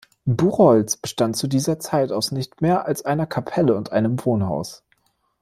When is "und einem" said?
3.75-4.25